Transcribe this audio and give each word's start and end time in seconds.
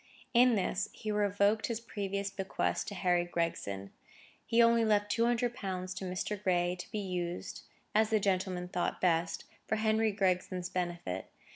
In 0.33 0.55
this 0.55 0.89
he 0.93 1.11
revoked 1.11 1.67
his 1.67 1.79
previous 1.79 2.31
bequest 2.31 2.87
to 2.87 2.95
Harry 2.95 3.23
Gregson. 3.23 3.91
He 4.47 4.59
only 4.59 4.83
left 4.83 5.11
two 5.11 5.27
hundred 5.27 5.53
pounds 5.53 5.93
to 5.93 6.05
Mr. 6.05 6.41
Gray 6.41 6.75
to 6.79 6.89
be 6.89 6.97
used, 6.97 7.61
as 7.93 8.09
that 8.09 8.21
gentleman 8.21 8.67
thought 8.67 8.99
best, 8.99 9.43
for 9.67 9.75
Henry 9.75 10.11
Gregson's 10.11 10.69
benefit. 10.69 11.29